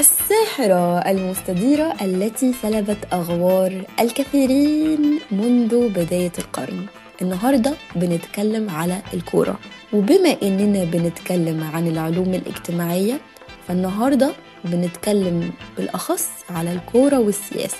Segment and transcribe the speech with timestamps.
[0.00, 6.86] الساحرة المستديرة التي سلبت أغوار الكثيرين منذ بداية القرن.
[7.22, 9.58] النهاردة بنتكلم على الكورة.
[9.92, 13.20] وبما إننا بنتكلم عن العلوم الاجتماعية
[13.68, 14.32] فالنهاردة
[14.64, 17.76] بنتكلم بالأخص على الكورة والسياسة.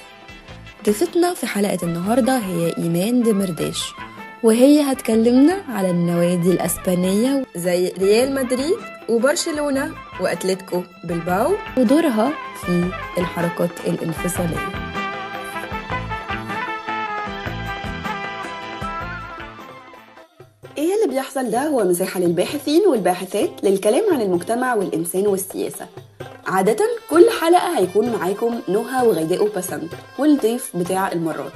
[0.86, 3.92] ضيفتنا في حلقة النهاردة هي إيمان دمرداش.
[4.42, 8.76] وهي هتكلمنا على النوادي الأسبانية زي ريال مدريد
[9.08, 9.90] وبرشلونة
[10.20, 12.32] وأتلتيكو بلباو ودورها
[12.66, 14.90] في الحركات الانفصالية.
[20.78, 25.86] إيه اللي بيحصل ده؟ هو مساحة للباحثين والباحثات للكلام عن المجتمع والإنسان والسياسة.
[26.46, 26.76] عادة
[27.10, 31.52] كل حلقة هيكون معاكم نهى وغيداء وبسنت والضيف بتاع المرات.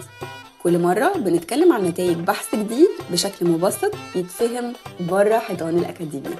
[0.65, 6.37] كل مرة بنتكلم عن نتائج بحث جديد بشكل مبسط يتفهم بره حيطان الأكاديمية.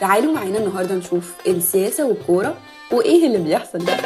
[0.00, 2.58] تعالوا معانا النهاردة نشوف السياسة والكورة
[2.92, 3.96] وإيه اللي بيحصل ده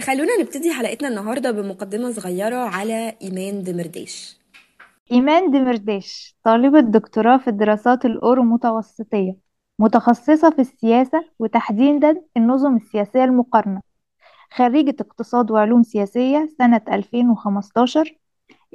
[0.00, 4.40] خلونا نبتدي حلقتنا النهاردة بمقدمة صغيرة على إيمان دمرداش
[5.12, 9.49] إيمان دمرداش طالبة دكتوراه في الدراسات الأورو-متوسطية
[9.80, 13.82] متخصصة في السياسة وتحديدا النظم السياسية المقارنة.
[14.52, 18.18] خريجة اقتصاد وعلوم سياسية سنة 2015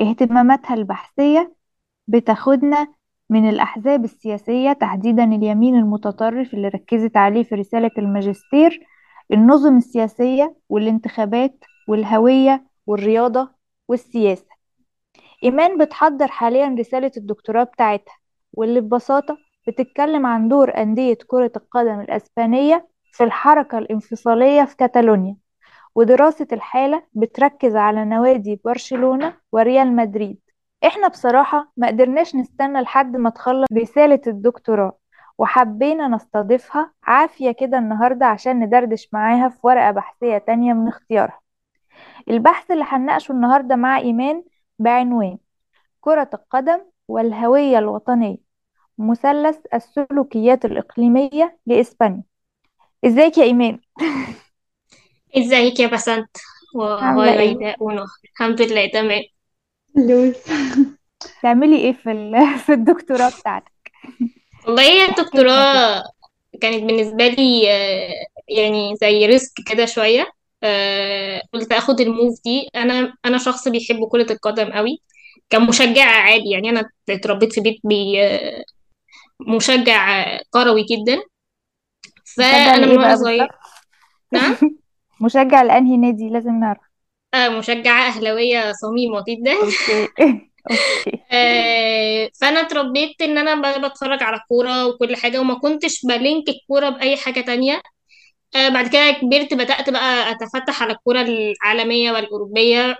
[0.01, 1.55] اهتماماتها البحثية
[2.07, 2.87] بتاخدنا
[3.29, 8.79] من الأحزاب السياسية تحديدا اليمين المتطرف اللي ركزت عليه في رسالة الماجستير.
[9.31, 13.49] النظم السياسية والانتخابات والهوية والرياضة
[13.87, 14.55] والسياسة.
[15.43, 18.15] إيمان بتحضر حاليا رسالة الدكتوراه بتاعتها
[18.53, 25.35] واللي ببساطة بتتكلم عن دور أندية كرة القدم الأسبانية في الحركة الانفصالية في كاتالونيا
[25.95, 30.39] ودراسة الحالة بتركز على نوادي برشلونة وريال مدريد.
[30.85, 34.97] إحنا بصراحة ما قدرناش نستنى لحد ما تخلص رسالة الدكتوراه
[35.37, 41.39] وحبينا نستضيفها عافية كده النهاردة عشان ندردش معاها في ورقة بحثية تانية من اختيارها.
[42.29, 44.43] البحث اللي هنناقشه النهاردة مع إيمان
[44.79, 45.37] بعنوان
[46.01, 48.44] كرة القدم والهوية الوطنية.
[48.97, 52.23] مثلث السلوكيات الإقليمية لإسبانيا.
[53.05, 53.79] إزيك يا إيمان؟
[55.37, 56.37] إزيك يا بسنت؟
[57.01, 59.23] عاملة إيه؟ وغيداء ونهى الحمد لله تمام.
[61.41, 63.71] تعملي إيه في ال- في الدكتوراه بتاعتك؟
[64.67, 66.03] والله هي احكي لنا كده الدكتوراه
[66.61, 68.09] كانت بالنسبة لي آه،
[68.49, 70.31] يعني زي risk كده شوية.
[70.63, 72.69] آه، قلت آخد ال move دي.
[72.75, 75.01] أنا أنا شخص بيحب كرة القدم قوي
[75.49, 76.49] كمشجعة عادي.
[76.49, 78.63] يعني أنا اتربيت في بيت بي آه،
[79.39, 81.21] مشجع كروي جدا.
[82.37, 83.47] فأنا من وأنا صغير؟
[84.31, 84.55] نعم؟
[85.21, 86.81] مشجع لأنهي نادي لازم نعرف.
[87.33, 89.53] آه، مشجعة أهلاوية صميمة جدا.
[89.53, 90.07] Okay.
[90.71, 91.19] Okay.
[91.31, 96.49] آه، فأنا اتربيت إن أنا ب- بتفرج على الكوره وكل حاجة وما كنتش ب link
[96.49, 97.81] الكورة بأي حاجة تانية.
[98.55, 102.91] آه، بعد كده كبرت بدأت بقى أتفتح على الكورة العالمية والأوروبية.
[102.93, 102.97] ت-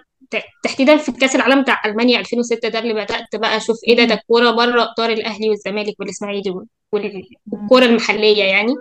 [0.63, 4.16] تحديدا في كأس العالم بتاع ألمانيا 2006 ده اللي بدأت بقى أشوف إيه ده ده.
[4.16, 6.53] الكوره بره إطار الأهلي والزمالك والإسماعيلي.
[6.91, 8.74] والكورة المحلية يعني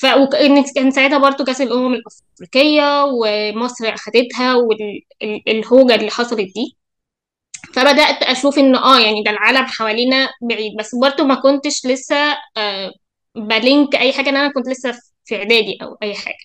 [0.00, 0.06] ف
[0.74, 6.76] كان ساعتها برضو كأس الأمم الأفريقية ومصر أخدتها والهوجه اللي حصلت دي
[7.74, 12.16] فبدأت أشوف إن آه يعني ده العالم حوالينا بعيد بس برضه ما كنتش لسه
[12.56, 12.92] آه
[13.36, 14.94] بلينك أي حاجة إن أنا كنت لسه
[15.26, 16.36] في إعدادي أو أي حاجة.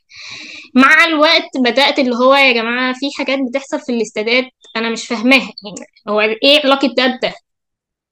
[0.75, 4.43] مع الوقت بدأت اللي هو يا جماعة في حاجات بتحصل في الاستادات
[4.75, 7.33] أنا مش فاهماها يعني هو إيه علاقة ده بده؟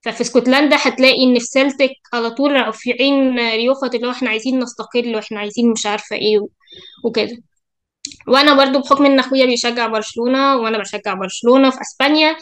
[0.02, 5.16] ففي اسكتلندا هتلاقي إن في سلتك على طول رافعين يافطة اللي هو إحنا عايزين نستقل
[5.16, 6.48] وإحنا عايزين مش عارفة إيه و-
[7.04, 7.36] وكده.
[8.28, 12.36] وأنا برضو بحكم إن أخويا بيشجع برشلونة وأنا بشجع برشلونة في أسبانيا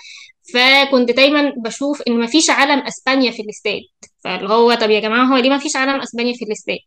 [0.54, 3.80] فكنت دايما بشوف إن مفيش علم أسبانيا في الاستاد.
[4.24, 6.78] فاللي هو طب يا جماعة هو ليه مفيش علم أسبانيا في الاستاد؟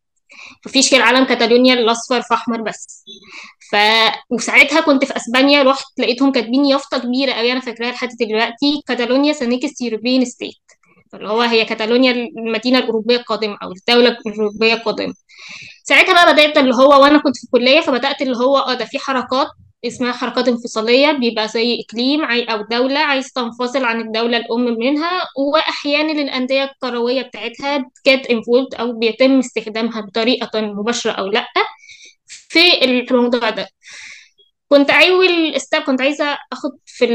[0.65, 3.03] مفيش غير علم كاتالونيا الأصفر في أحمر بس.
[3.71, 3.75] ف
[4.29, 8.81] وساعتها كنت في أسبانيا رحت لقيتهم كاتبين يافطة كبيرة قوي أنا فاكراها لحد دلوقتي.
[8.87, 10.55] Catalonia's the next European state
[11.13, 15.13] اللي هو هي كاتالونيا المدينة الأوروبية القادمة أو الدولة الأوروبية القادمة.
[15.83, 18.99] ساعتها بقى بدأت اللي هو وأنا كنت في الكلية فبدأت اللي هو آه ده في
[18.99, 19.47] حركات
[19.85, 26.11] اسمها حركات انفصالية بيبقى زي إقليم أو دولة عايز تنفصل عن الدولة الأم منها وأحيانا
[26.11, 31.47] الأندية الكروية بتاعتها كانت involved أو بيتم استخدامها بطريقة مباشرة أو لأ
[32.27, 32.61] في
[33.11, 33.67] الموضوع ده.
[34.69, 37.05] كنت أول step كنت عايزة أخد في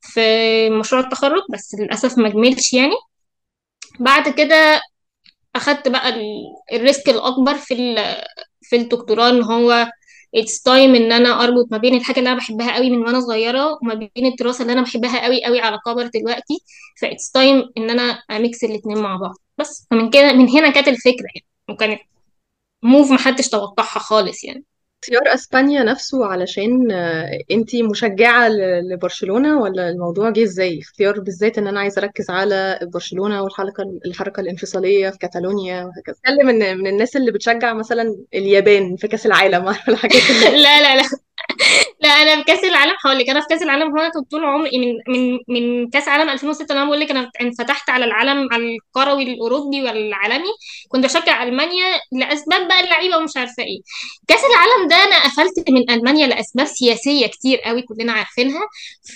[0.00, 2.94] في مشروع التخرج بس للأسف ما كملش يعني.
[4.00, 4.80] بعد كده
[5.56, 7.96] أخدت بقى ال- ال risk الأكبر في
[8.62, 9.90] في الدكتوراه إن هو
[10.34, 13.78] it's time إن أنا أربط ما بين الحاجة اللي أنا بحبها قوي من وأنا صغيرة
[13.82, 16.58] وما بين الدراسة اللي أنا بحبها قوي قوي على كبر دلوقتي.
[17.00, 19.34] ف it's time إن أنا أ mix الاتنين مع بعض.
[19.58, 21.46] بس فمن كده من هنا كانت الفكرة يعني.
[21.70, 22.00] وكانت
[22.82, 24.64] move محدش توقعها خالص يعني.
[25.02, 28.48] اختيار اسبانيا نفسه علشان آه، انتي مشجعة
[28.92, 34.40] لبرشلونة ولا الموضوع جه إزاي؟ اختيار بالذات ان أنا عايزة اركز على برشلونة والحركة الحركة
[34.40, 36.14] الانفصالية في كاتالونيا وهكذا.
[36.24, 40.22] اتكلم من من الناس اللي بتشجع مثلا اليابان في كأس العالم عارفة الحاجات
[40.64, 41.02] لا لا لا.
[42.02, 44.44] لا أنا في كأس العالم هقول لك أنا في كأس العالم هو أنا كنت طول
[44.44, 48.48] عمري من من من كأس عالم 2006 اللي أنا بقول لك أنا انفتحت على العالم
[48.52, 50.48] على الكروي الأوروبي والعالمي
[50.88, 53.78] كنت بشجع ألمانيا لأسباب بقى اللعيبة ومش عارفة إيه.
[54.28, 58.60] كأس العالم ده أنا قفلت من ألمانيا لأسباب سياسية كتير قوي كلنا عارفينها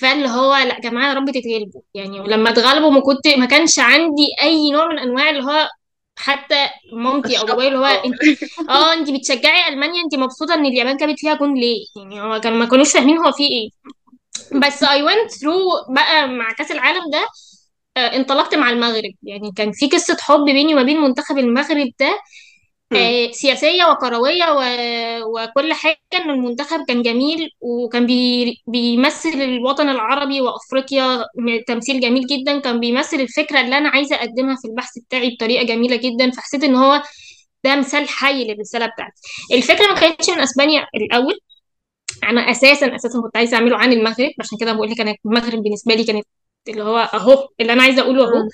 [0.00, 1.80] فاللي هو لأ يا جماعة يا رب تتغلبوا.
[1.94, 5.68] يعني ولما اتغلبوا ما كنت ما كانش عندي أي نوع من أنواع اللي هو
[6.20, 8.04] حتى مامتي أو بابايا اللي هو آه.
[8.04, 8.18] انت
[8.70, 12.58] آه أنت بتشجعي ألمانيا أنت مبسوطة إن اليابان جابت فيها جون ليه؟ يعني هو كانوا
[12.58, 13.70] ما كانوش فاهمين هو في إيه.
[14.60, 17.26] بس I went through بقى مع كأس العالم ده
[17.96, 19.12] آه، انطلقت مع المغرب.
[19.22, 22.20] يعني كان في قصة حب بيني وما بين منتخب المغرب ده.
[22.92, 24.62] آه، سياسية وكروية و...
[25.34, 28.54] وكل حاجة إن المنتخب كان جميل وكان بي...
[28.66, 32.60] بيمثل الوطن العربي وأفريقيا م- تمثيل جميل جدا.
[32.60, 36.30] كان بيمثل الفكرة اللي أنا عايزة أقدمها في البحث بتاعي بطريقة جميلة جدا.
[36.30, 37.02] فحسيت إن هو
[37.64, 39.20] ده مثال حي للرسالة بتاعتي.
[39.52, 41.34] الفكرة ما كانتش من أسبانيا الأول.
[42.24, 44.30] أنا أساسا أساسا كنت عايزة أعمله عن المغرب.
[44.40, 46.24] عشان كده بقول لك أنا المغرب بالنسبة لي كانت
[46.68, 48.48] اللي هو أهو اللي أنا عايزة أقوله أهو.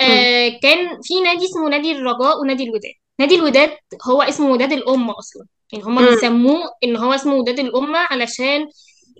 [0.00, 2.92] آه كان في نادي اسمه نادي الرجاء ونادي الوداد.
[3.20, 3.70] نادي الوداد
[4.08, 6.10] هو اسمه وداد الأمة أصلا يعني هما.
[6.10, 8.66] بيسموه إن هو اسمه وداد الأمة علشان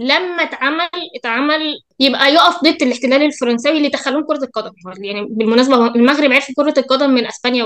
[0.00, 1.60] لما اتعمل اتعمل
[2.00, 4.72] يبقى يقف ضد الاحتلال الفرنساوي اللي دخلوه كرة القدم
[5.04, 7.64] يعني بالمناسبة المغرب عرف كرة القدم من أسبانيا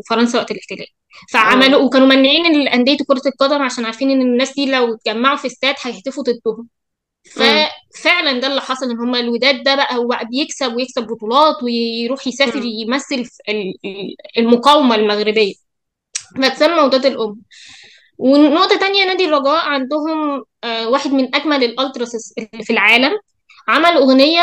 [0.00, 0.86] وفرنسا وقت الاحتلال
[1.32, 5.74] فعملوا وكانوا مانعين الانديه كرة القدم عشان عارفين إن الناس دي لو اتجمعوا في استاد
[5.82, 6.68] هيهتفوا ضدهم.
[7.24, 12.26] ففعلا ده اللي حصل إن هما الوداد ده بقى هو بقى بيكسب ويكسب بطولات ويروح
[12.26, 12.60] يسافر.
[12.64, 13.24] يمثل
[14.38, 15.54] المقاومة المغربية
[16.42, 17.36] فتسمى وداد الأم.
[18.18, 23.12] ونقطة تانية نادي الرجاء عندهم آه، واحد من أجمل الألتراس اللي في العالم.
[23.68, 24.40] عمل أغنية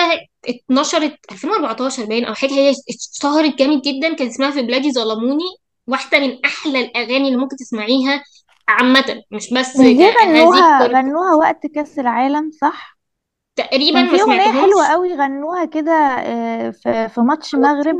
[0.47, 4.13] اتنشرت 2014 باين أو حاجة هي اشتهرت جامد جدا.
[4.15, 5.49] كان اسمها في بلادي ظلموني
[5.87, 8.23] واحدة من أحلى الأغاني اللي ممكن تسمعيها
[8.67, 9.21] عامة.
[9.31, 12.97] مش بس دي غنوها غنوها وقت كأس العالم صح؟
[13.55, 17.95] تقريبا كان ما في أغنية حلوة قوي غنوها كده آه، في في ماتش مغرب.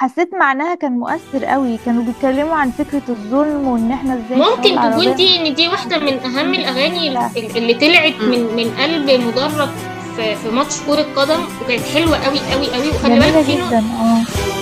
[0.00, 1.78] حسيت معناها كان مؤثر قوي.
[1.86, 6.18] كانوا بيتكلموا عن فكرة الظلم وإن إحنا إزاي ممكن تكون دي إن دي واحدة من
[6.18, 7.30] أهم الأغاني لا.
[7.36, 8.14] ال- اللي طلعت.
[8.22, 9.68] من من قلب مدرج
[10.16, 12.88] في في ماتش كرة قدم وكانت حلوة قوي قوي قوي.
[12.88, 14.59] وخلي بالك في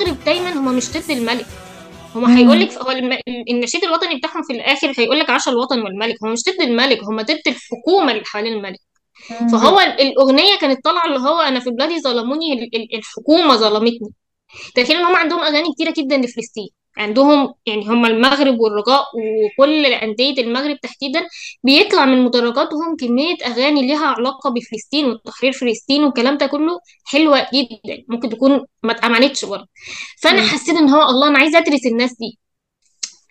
[0.00, 1.46] المغرب دايما هما مش ضد الملك
[2.14, 2.60] هما هيقول.
[2.60, 2.90] لك هو
[3.50, 7.22] النشيد الوطني بتاعهم في الآخر هيقول لك عاش الوطن والملك هما مش ضد الملك هما
[7.22, 8.78] ضد الحكومة اللي حوالين الملك.
[9.52, 12.94] فهو ال- الأغنية كانت طالعة اللي هو أنا في بلادي ظلموني ال- ال-
[14.74, 16.68] تخيل إن هم عندهم أغاني كتيرة جدا لفلسطين.
[16.96, 21.26] عندهم يعني هم المغرب والرجاء وكل أندية المغرب تحديدا
[21.64, 28.04] بيطلع من مدرجاتهم كمية أغاني ليها علاقة بفلسطين وتحرير فلسطين والكلام ده كله حلوة جدا.
[28.08, 29.68] ممكن تكون ما اتعملتش برضه.
[30.22, 30.48] فأنا مم.
[30.48, 32.38] حسيت إن هو الله أنا عايزة أدرس الناس دي.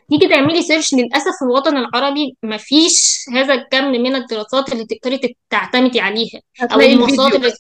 [0.10, 6.00] تيجي تعملي سيرش للأسف في الوطن العربي مفيش هذا الكم من الدراسات اللي تقدري تعتمدي
[6.00, 7.52] عليها هتلاقي المصادر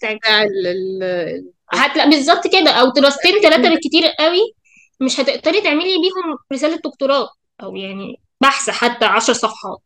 [0.46, 2.72] اللي هتلاقي بالظبط كده.
[2.72, 3.70] أو دراستين ثلاثة.
[3.70, 4.53] بالكتير قوي
[5.00, 7.29] مش هتقدري تعملي بيهم رسالة دكتوراه.
[7.63, 9.77] أو يعني بحث حتى عشر صفحات.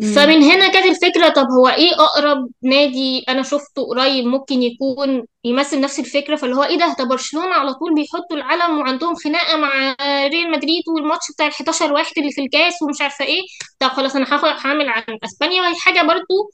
[0.00, 0.12] مم.
[0.12, 5.80] فمن هنا كانت الفكرة طب هو إيه أقرب نادي أنا شفته قريب ممكن يكون يمثل
[5.80, 9.96] نفس الفكرة؟ فاللي هو إيه ده؟ ده برشلونة على طول بيحطوا العلم وعندهم خناقة مع
[10.26, 13.42] ريال مدريد والماتش بتاع ال 11 واحد اللي في الكاس ومش عارفة إيه.
[13.78, 15.60] طب خلاص أنا هاخد- هعمل عن أسبانيا.
[15.62, 16.50] وهي حاجة برضو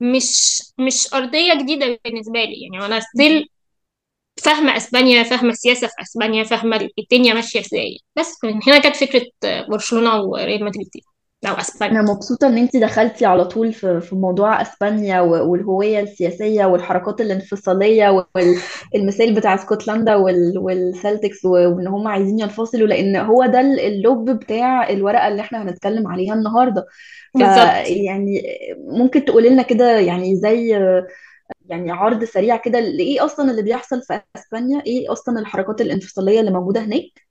[0.00, 2.54] مش مش أرضية جديدة بالنسبة لي.
[2.62, 3.48] يعني وأنا ستيل
[4.44, 7.98] فاهمة إسبانيا فاهمة السياسة في إسبانيا فاهمة الدنيا ماشية إزاي.
[8.18, 9.22] بس من هنا كانت فكرة
[9.68, 11.02] برشلونة وريال مدريد دي
[11.48, 16.00] أو أنا اسبانيا مبسوطة إن انت دخلتي على طول في في موضوع إسبانيا و- والهوية
[16.00, 18.26] السياسية والحركات الانفصالية
[18.94, 24.88] والمثال بتاع اسكتلندا وال- والسلتكس وإن هم عايزين ينفصلوا لأن هو ده ال- اللب بتاع
[24.90, 26.86] الورقة اللي إحنا هنتكلم عليها النهاردة.
[27.34, 27.86] بالظبط.
[27.86, 28.42] فيعني
[28.78, 30.78] ممكن تقولي لنا كده يعني زي
[31.68, 36.50] يعني عرض سريع كده لإيه أصلا اللي بيحصل في إسبانيا؟ إيه أصلا الحركات الانفصالية اللي
[36.50, 37.30] موجودة هناك؟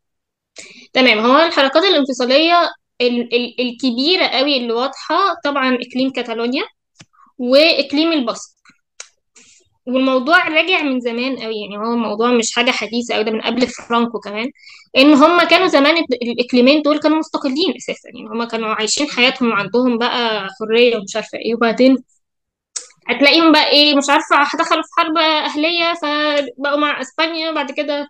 [0.94, 2.54] تمام هو الحركات الانفصالية
[3.02, 6.64] ال- ال- الكبيرة قوي اللي واضحة طبعا إقليم كاتالونيا
[7.38, 8.52] وإقليم الباسك
[9.88, 13.68] والموضوع راجع من زمان قوي يعني هو الموضوع مش حاجة حديثة قوي ده من قبل
[13.68, 14.52] فرانكو كمان
[14.98, 19.50] إن هم كانوا زمان ال- الإقليمين دول كانوا مستقلين أساسا يعني هم كانوا عايشين حياتهم
[19.52, 21.98] وعندهم بقى حرية ومش عارفة إيه وبعدين
[23.10, 28.10] هتلاقيهم بقى إيه مش عارفة دخلوا في حرب أهلية فبقوا مع إسبانيا بعد كده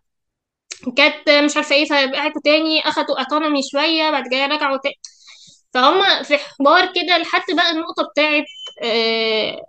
[0.97, 4.95] كانت مش عارفة إيه فبعتوا تاني أخدوا autonomy شوية بعد كده رجعوا تاني.
[5.73, 8.43] فهم في حوار كده لحد بقى النقطة بتاعت
[8.83, 9.61] آه،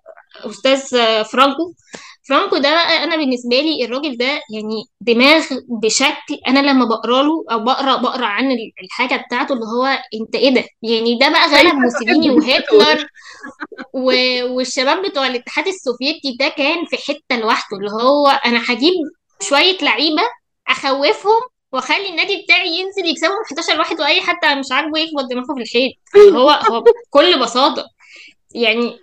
[0.50, 1.74] أستاذ آه، فرانكو.
[2.30, 5.44] فرانكو ده بقى أنا بالنسبة لي الراجل ده يعني دماغ
[5.82, 9.86] بشكل أنا لما بقرأ له أو بقرا بقرأ عن ال- الحاجة بتاعته اللي هو
[10.20, 13.06] أنت إيه ده؟ يعني ده بقى غلب موسوليني تحب الدكتاتور وهتلر
[13.94, 18.92] و- والشباب بتوع الاتحاد السوفيتي ده كان في حتة لوحده اللي هو أنا هجيب
[19.42, 20.22] شوية لعيبة
[20.68, 21.40] أخوفهم
[21.72, 25.92] وأخلي النادي بتاعي ينزل يكسبهم 11 واحد وأي حد مش عاجبه يخبط دماغه في الحيط.
[26.16, 27.84] اللي هو هو بكل بساطة.
[28.54, 28.98] يعني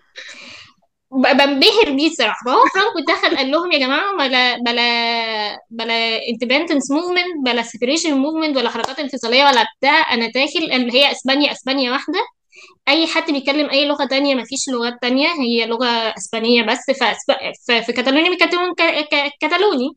[1.11, 2.39] بنبهر بيه الصراحة.
[2.45, 4.81] فهو فرانكو دخل قال لهم يا جماعة blah blah
[5.69, 10.13] blah independence movement blah separation movement ولا حركات انفصالية ولا بتاع.
[10.13, 12.19] أنا داخل اللي هي إسبانيا إسبانيا واحدة.
[12.89, 15.27] أي حد بيتكلم أي لغة تانية ما فيش لغات تانية.
[15.29, 15.87] هي لغة
[16.17, 16.79] إسبانية بس.
[17.85, 19.89] في كاتالونيا بيتكلمون ك- ك- كتالوني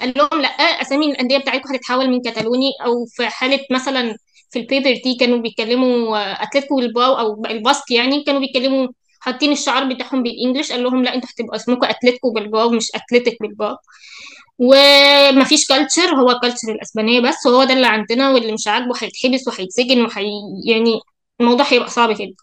[0.00, 4.16] قال لهم لا أسامي الأندية بتاعتكم هتتحول من كتالوني أو في حالة مثلا
[4.50, 8.88] في ال paper دي كانوا بيتكلموا آه، أتلتيكو بالباو أو الباسك يعني كانوا بيتكلموا
[9.20, 13.36] حاطين الشعار بتاعهم بال English قال لهم لا أنتوا هتبقوا اسمكم أتلتيكو بالباو مش أتلتيك
[13.42, 13.76] بالباو
[14.58, 20.00] ومفيش culture هو culture الأسبانية بس وهو ده اللي عندنا واللي مش عاجبه هيتحبس وهيتسجن
[20.02, 20.26] وهي
[20.66, 21.00] يعني
[21.40, 22.34] الموضوع هيبقى صعب جدا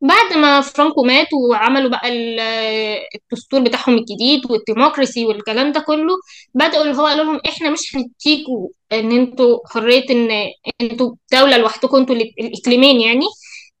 [0.00, 2.40] بعد ما فرانكو مات وعملوا بقى ال-
[3.14, 6.14] الدستور بتاعهم الجديد وال democracy والكلام ده كله
[6.54, 10.30] بدأوا اللي هو قالوا لهم إحنا مش هنديكوا إن أنتوا حرية إن
[10.80, 13.26] أنتوا دولة لوحدكم أنتوا الإقليمين يعني.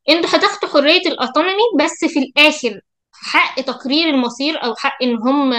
[0.08, 2.80] أنتوا هتاخدوا حرية ال autonomy بس في الآخر
[3.12, 5.54] حق تقرير المصير أو حق إن هم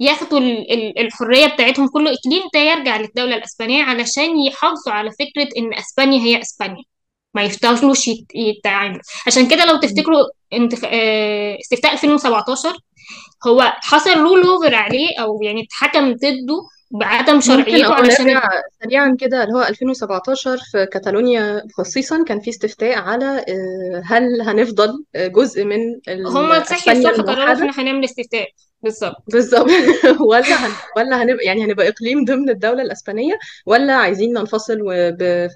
[0.00, 5.48] ياخدوا ال- ال- الحرية بتاعتهم كل اقليم ده يرجع للدولة الأسبانية علشان يحافظوا على فكرة
[5.58, 6.82] إن أسبانيا هي أسبانيا.
[7.34, 9.00] ما يفتحوش يت- يتعاملوا.
[9.26, 10.78] عشان كده لو تفتكروا انتخ...
[10.84, 12.76] آه، استفتاء 2017
[13.46, 16.58] هو حصل rule over عليه أو يعني اتحكم ضده
[16.90, 18.40] بعدم شرعيته آه علشان
[18.84, 25.04] سريعا كده اللي هو 2017 في كاتالونيا خصيصا كان في استفتاء على آه، هل هنفضل
[25.14, 25.76] آه، جزء من
[26.08, 28.46] ال- هما صحي إسبانيا الصبح قرروا إحنا هنعمل استفتاء.
[28.82, 29.16] بالظبط.
[29.32, 29.66] بالظبط.
[30.30, 30.70] ولا هن...
[30.96, 33.34] ولا هنبقى يعني هنبقى إقليم ضمن الدولة الإسبانية
[33.66, 35.10] ولا عايزين ننفصل و-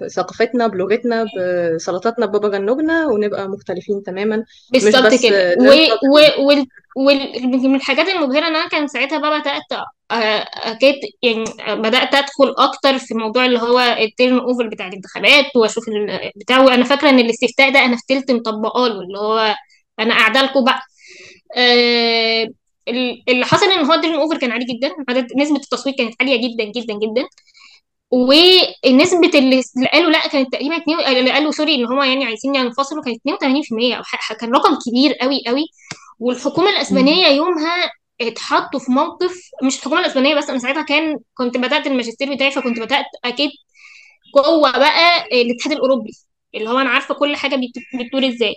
[0.05, 1.25] بثقافتنا بلغتنا
[1.75, 4.37] بسلطاتنا ببابا غنوجنا ونبقى مختلفين تماما.
[4.75, 5.55] مش بالظبط بس كده.
[5.59, 5.71] و...
[5.71, 6.45] في و...
[6.47, 6.65] وال...
[6.97, 7.47] وال...
[7.69, 11.43] من الحاجات المبهرة إن أنا كان ساعتها بقى بدأت آه، أكيد يعني
[11.81, 16.83] بدأت أدخل أكتر في موضوع اللي هو التيرن أوفر بتاع الانتخابات وأشوف ال- بتاع وأنا
[16.83, 19.55] فاكرة إن الاستفتاء ده أنا في تلت مطبقة له اللي هو
[19.99, 20.81] أنا قاعدة لكم بقى.
[21.57, 22.53] ال-
[23.29, 24.91] اللي حصل إن هو ال turnover كان عالي جدا.
[25.09, 27.27] عدد نسبة التصويت كانت عالية جدا جدا جدا.
[28.11, 33.03] ونسبة اللي قالوا لأ كانت تقريبا اتنين اللي قالوا sorry إن هم يعني عايزين ينفصلوا
[33.03, 34.03] كانت 82% أو
[34.39, 35.65] كان رقم كبير قوي قوي.
[36.19, 41.87] والحكومة الأسبانية يومها اتحطوا في موقف مش الحكومة الأسبانية بس أنا ساعتها كان كنت بدأت
[41.87, 43.49] الماجستير بتاعي فكنت بدأت أكيد
[44.35, 46.11] جوه بقى الاتحاد الأوروبي.
[46.55, 48.55] اللي هو أنا عارفة كل حاجة بت- بتدور إزاي.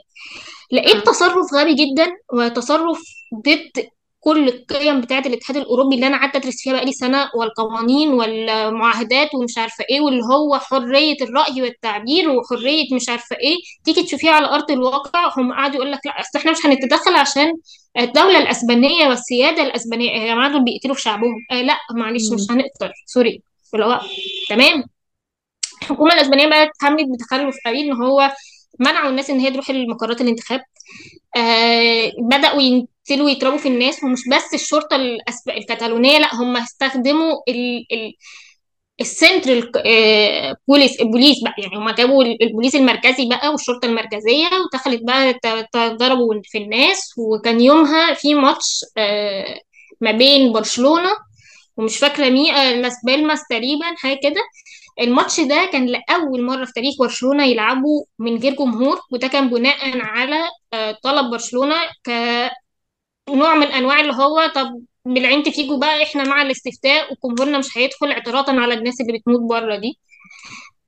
[0.73, 3.03] لقيت تصرف غبي جدا وتصرف
[3.47, 3.89] ضد
[4.25, 9.59] كل القيم بتاعة الاتحاد الأوروبي اللي أنا قعدت أدرس فيها بقالي سنة والقوانين والمعاهدات ومش
[9.59, 13.57] عارفة إيه واللي هو حرية الرأي والتعبير وحرية مش عارفة إيه.
[13.85, 17.53] تيجي تشوفيها على أرض الواقع هم قعدوا يقول لك لا أصل إحنا مش هنتدخل عشان
[17.99, 21.35] الدولة الأسبانية والسيادة الأسبانية يا جماعة دول بيقتلوا في شعبهم.
[21.53, 23.43] آه لا معلش مش هنقدر سوري.
[23.75, 24.01] اللي هو
[24.49, 24.85] تمام.
[25.83, 28.33] الحكومة الأسبانية بقى اتعاملت بتخلف قوي إن هو
[28.81, 30.61] منعوا الناس إن هي تروح لمقرات الانتخاب.
[31.37, 32.61] آه بدأوا
[33.11, 35.51] ينزلوا يضربوا في الناس ومش بس الشرطة الأسب...
[35.51, 37.87] الكتالونية لأ هم استخدموا ال...
[37.93, 38.13] ال...
[39.01, 45.35] السنترال آه بوليس البوليس بقى يعني هم جابوا البوليس المركزي بقى والشرطة المركزية ودخلت بقى
[45.73, 47.11] تضربوا في الناس.
[47.19, 49.59] وكان يومها في ماتش آه
[50.01, 51.11] ما بين برشلونة
[51.77, 54.41] ومش فاكرة مين آه لاس بالماس تقريبا حاجة كده.
[55.01, 59.99] الماتش ده كان لأول مرة في تاريخ برشلونة يلعبوا من غير جمهور وده كان بناء
[60.01, 60.37] على
[61.05, 61.75] طلب برشلونة
[63.25, 68.11] كنوع من أنواع اللي هو طب بالعند فيكوا بقى إحنا مع الاستفتاء وجمهورنا مش هيدخل
[68.11, 69.99] اعتراضا على الناس اللي بتموت بره دي.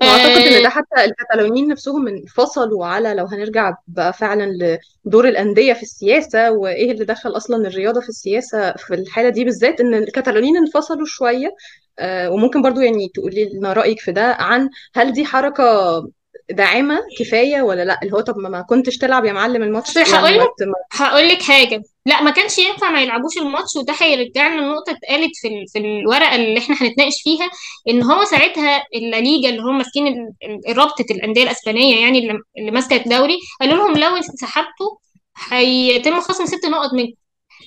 [0.02, 5.72] وأعتقد إن ده آه، حتى الكتالونيين نفسهم انفصلوا على لو هنرجع بقى فعلا لدور الأندية
[5.72, 10.56] في السياسة وإيه اللي دخل أصلا الرياضة في السياسة في الحالة دي بالذات إن الكتالونيين
[10.56, 11.48] انفصلوا شوية.
[11.98, 15.64] آه، وممكن برضو يعني تقولي لنا رأيك في ده عن هل دي حركة
[16.50, 20.38] داعمة كفاية ولا لأ؟ اللي هو طب ما كنتش تلعب يا معلم الماتش يعني هقول
[20.38, 20.48] لك
[20.92, 21.82] هقول لك حاجة.
[22.06, 26.34] لأ ما كانش ينفع ما يلعبوش الماتش وده هيرجعنا لنقطة اتقالت في ال- في الورقة
[26.34, 27.50] اللي إحنا هنتناقش فيها
[27.88, 32.96] إن هو ساعتها الليجا اللي هم ماسكين ال- رابطة الأندية الأسبانية يعني اللي اللي ماسكة
[32.96, 34.96] الدوري قالوا لهم لو انسحبتوا
[35.50, 37.12] هيتم خصم ست نقط منكم.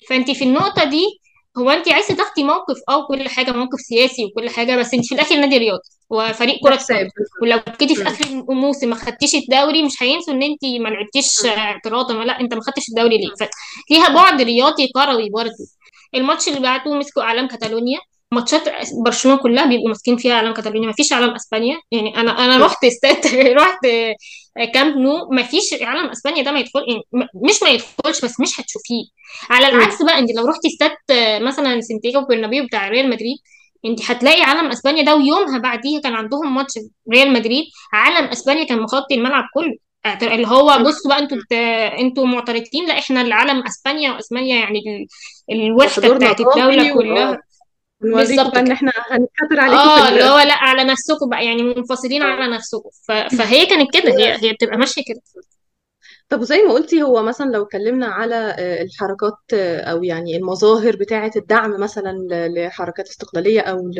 [0.09, 1.03] فانت في النقطة دي
[1.57, 5.15] هو انت عايزة تاخدي موقف آه كل حاجة موقف سياسي وكل حاجة بس انت في
[5.15, 7.09] الآخر نادي رياضي وفريق كرة قدم.
[7.41, 8.07] ولو جيتي في مم.
[8.07, 11.49] آخر الموسم ما خدتيش الدوري مش هينسوا إن انت ما لعبتيش مم.
[11.51, 13.47] اعتراضا لا انت ما خدتش الدوري ليه؟
[13.89, 15.53] فليها بعد رياضي كروي برضه
[16.15, 17.99] الماتش اللي بعده مسكوا إعلام كاتالونيا.
[18.31, 18.63] ماتشات
[19.05, 21.77] برشلونة كلها بيبقوا ماسكين فيها إعلام كاتالونيا ما فيش إعلام أسبانيا.
[21.91, 22.65] يعني أنا أنا.
[22.65, 23.17] رحت استاد
[23.61, 23.79] رحت
[24.65, 28.59] كامب نو ما فيش اعلام اسبانيا ده ما يدخل يعني مش ما يدخلش بس مش
[28.59, 29.03] هتشوفيه
[29.49, 29.67] على.
[29.69, 30.91] العكس بقى انت لو رحتي استاد
[31.41, 33.37] مثلا سانتياغو برنابيو بتاع ريال مدريد
[33.85, 36.73] انت هتلاقي علم أسبانيا ده ويومها بعديها كان عندهم ماتش
[37.13, 37.63] ريال مدريد
[37.93, 39.75] علم أسبانيا كان مغطي الملعب كله
[40.33, 40.65] اللي هو.
[40.83, 41.53] بصوا بقى أنتوا بت...
[41.99, 45.07] أنتوا معترضين لا إحنا اللي علم أسبانيا وأسبانيا يعني
[45.51, 47.41] الوحده بتاعت الدولة واه كلها
[48.01, 50.27] بالظبط إن إحنا هنتكتر عليكم آه اللي ال...
[50.27, 52.89] هو لأ على نفسكم بقى يعني منفصلين على نفسكم.
[53.07, 53.11] ف...
[53.11, 55.21] فهي كانت كده هي هي بتبقى ماشية كده.
[56.29, 60.95] طب زي ما قلتي هو مثلا لو اتكلمنا على آه، الحركات آه، أو يعني المظاهر
[60.95, 63.91] بتاعة الدعم مثلا لحركات استقلالية أو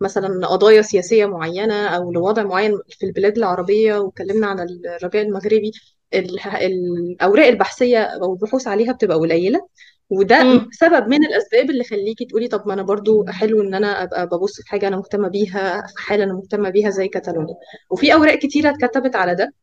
[0.00, 5.72] مثلا قضايا سياسية معينة أو لوضع معين في البلاد العربية واتكلمنا على الرجاء المغربي
[6.14, 9.60] الأوراق البحثية أو البحوث عليها بتبقى قليلة.
[10.10, 14.02] وده امم سبب من الأسباب اللي خليكي تقولي طب ما أنا برضو حلو إن أنا
[14.02, 17.54] أبقى ببص في حاجة أنا مهتمة بيها في حالة أنا مهتمة بيها زي كاتالونيا.
[17.90, 19.54] وفي أوراق كتيرة اتكتبت على ده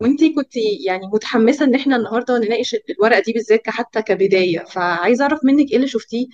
[0.00, 4.64] وانتي كنت يعني متحمسة إن إحنا النهاردة نناقش الورقة دي بالذات حتى كبداية.
[4.64, 6.26] فعايزة أعرف منك إيه اللي شفتيه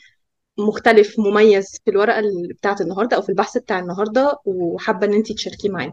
[0.59, 5.35] مختلف مميز في الورقة اللي بتاعت النهاردة أو في البحث بتاع النهاردة وحابة إن انتي
[5.35, 5.93] تشاركيه معانا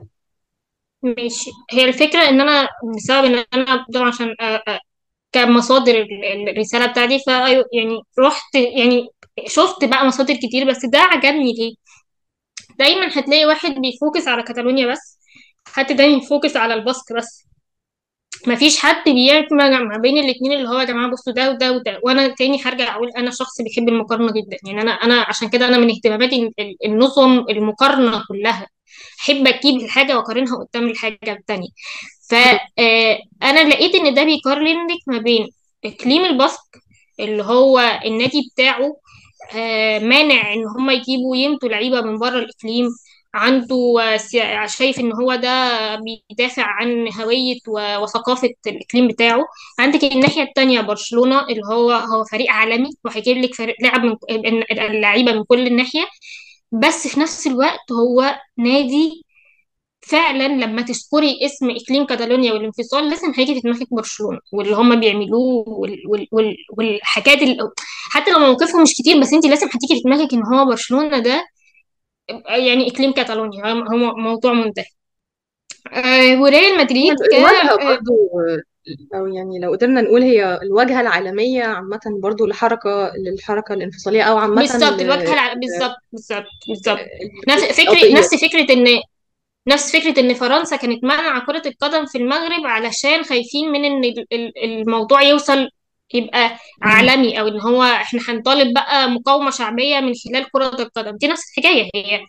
[1.04, 1.52] ماشي.
[1.72, 4.28] هي الفكرة إن أنا بسبب إن أنا طبعا عشان
[5.32, 7.20] كمصادر ال- ال- الرسالة بتاعتي.
[7.20, 7.28] ف
[7.74, 9.08] يعني رحت يعني
[9.48, 11.74] شفت بقى مصادر كتير بس ده عجبني ليه؟
[12.80, 15.20] دايما هتلاقي واحد بي focus على كاتالونيا بس
[15.68, 17.46] حد تاني بي focus على الباسك بس.
[18.48, 22.28] مفيش حد بيجمع ما بين الاتنين اللي هو يا جماعة بصوا ده وده وده وأنا
[22.36, 24.58] تاني هرجع أقول أنا شخص بيحب المقارنة جدا.
[24.68, 28.68] يعني أنا أنا عشان كده أنا من اهتماماتي ال- ال- النظم المقارنة كلها.
[29.22, 31.70] أحب أجيب الحاجة وأقارنها قدام الحاجة التانية.
[32.30, 35.48] فانا لقيت إن ده بيقارن لك ما بين
[35.86, 36.60] إقليم الباسك
[37.20, 38.98] اللي هو النادي بتاعه
[39.56, 42.88] آه، مانع إن هم يجيبوا يمتوا لعيبة من بره الإقليم
[43.34, 45.50] عنده آه، شايف إن هو ده
[45.96, 47.58] بيدافع عن هوية
[48.02, 49.46] وثقافة الإقليم بتاعه.
[49.80, 55.32] عندك الناحية التانية برشلونة اللي هو هو فريق عالمي وهيجيب لك فريق لعب من اللعيبة
[55.32, 56.06] من كل الناحية.
[56.72, 59.26] بس في نفس الوقت هو نادي
[60.02, 65.64] فعلا لما تذكري اسم اقليم كاتالونيا والانفصال لازم هيجي في دماغك برشلونة واللي هم بيعملوه
[65.70, 67.58] وال وال وال والحاجات اللي
[68.12, 71.46] حتى لو موقفهم مش كتير بس انت لازم هتيجي في دماغك إن هو برشلونة ده
[72.50, 74.86] يعني اقليم كاتالونيا هو موضوع منتهي.
[75.94, 78.14] آه وريال مدريد ك الواجهة آه برضو
[79.16, 84.56] أو يعني لو قدرنا نقول هي الواجهة العالمية عامة برضو لحركة للحركة الانفصالية أو عامة
[84.62, 87.00] بالظبط الواجهة بالظبط بالظبط بالظبط.
[87.50, 89.02] نفس فكرة نفس فكرة إن
[89.68, 94.26] نفس فكرة إن فرنسا كانت مانعة كرة القدم في المغرب علشان خايفين من إن ال-
[94.34, 95.70] ال- الموضوع يوصل
[96.14, 101.18] يبقى عالمي أو إن هو إحنا هنطالب بقى مقاومة شعبية من خلال كرة القدم.
[101.18, 101.90] دي نفس الحكاية.
[101.96, 102.26] هي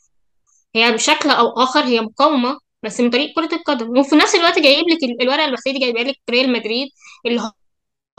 [0.77, 3.99] هي بشكل أو آخر هي مقاومة بس من طريق كرة القدم.
[3.99, 6.89] وفي نفس الوقت جايب لك ال- الورقة البحثية دي جايبة لك ريال مدريد
[7.27, 7.51] اللي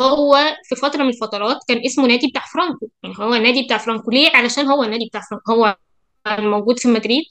[0.01, 2.87] هو في فترة من الفترات كان اسمه نادي بتاع فرانكو.
[3.03, 4.11] يعني هو نادي بتاع فرانكو.
[4.11, 5.51] ليه؟ علشان هو النادي بتاع فرانكو.
[5.53, 5.75] هو
[6.27, 7.23] موجود في مدريد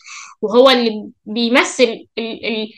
[0.43, 1.85] وهو اللي بيمثل
[2.19, 2.47] ال...
[2.47, 2.69] ال...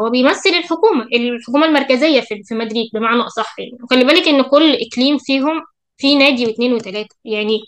[0.00, 3.78] هو بيمثل الحكومة الحكومة المركزية في في مدريد بمعنى أصح يعني.
[3.84, 5.62] وخلي بالك إن كل إقليم فيهم
[5.96, 7.16] في نادي واثنين وثلاثة.
[7.24, 7.60] يعني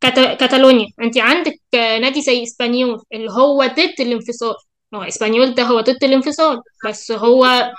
[0.00, 0.14] كات...
[0.40, 4.54] كاتالونيا أنت عندك نادي زي إسبانيول اللي هو ضد الانفصال.
[4.94, 7.72] هو إسبانيول ده هو ضد الانفصال بس هو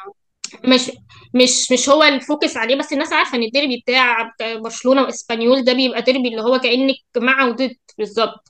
[0.65, 0.91] مش
[1.33, 5.73] مش مش هو ال focus عليه بس الناس عارفة إن الديربي بتاع برشلونة وإسبانيول ده
[5.73, 8.43] بيبقى ديربي اللي هو كأنك مع وضد بالظبط.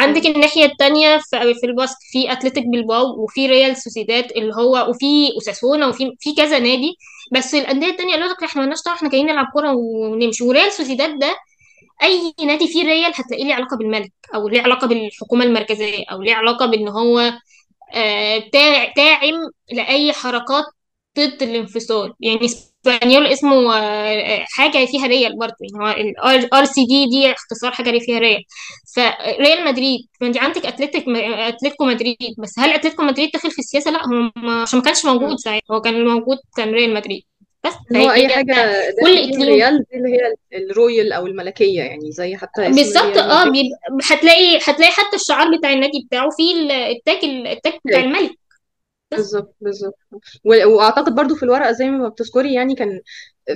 [0.00, 5.32] عندك الناحية التانية في في الباسك في أتلتيك بلباو وفي ريال سوسيداد اللي هو وفي
[5.34, 6.96] أوساسونا وفي في كذا نادي
[7.32, 11.36] بس الأندية التانية قالوا لك إحنا مالناش إحنا جايين نلعب كورة ونمشي وريال سوسيداد ده
[12.02, 16.34] أي نادي فيه ريال هتلاقيه ليه علاقة بالملك أو ليه علاقة بالحكومة المركزية أو ليه
[16.34, 17.32] علاقة بإن هو
[17.94, 19.34] آه، تا- داعم
[19.72, 20.64] لأي حركات
[21.18, 22.12] ضد الانفصال.
[22.20, 25.54] يعني إسبانيول اسمه آه، حاجة فيها ريال برضه.
[25.60, 28.42] يعني هو ال RCD دي اختصار حاجة اللي فيها ريال.
[28.96, 30.00] فريال مدريد.
[30.20, 32.16] فانت عندك أتلتيك أتلتيكو مدريد.
[32.38, 34.30] بس هل أتلتيكو مدريد دخل في السياسة؟ لا هو
[34.62, 35.74] عشان ما كانش موجود ساعتها.
[35.74, 37.22] هو كان الموجود كان ريال مدريد.
[37.64, 38.54] بس هو أي حاجة
[39.02, 41.82] كل ريال دي اللي هي ال royal أو الملكية.
[41.82, 43.16] يعني زي حتى بالظبط.
[43.16, 43.52] آه
[44.10, 48.30] هتلاقي هتلاقي حتى الشعار بتاع النادي بتاعه فيه ال- التاج التاج بتاع الملك.
[49.12, 49.18] بس.
[49.18, 49.98] بالظبط بالظبط.
[50.44, 53.00] و- وأعتقد برضو في الورقة زي ما بتذكري يعني كان